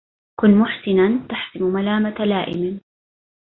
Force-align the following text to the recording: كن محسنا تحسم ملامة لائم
كن 0.41 0.59
محسنا 0.59 1.27
تحسم 1.29 1.63
ملامة 1.65 2.25
لائم 2.25 2.81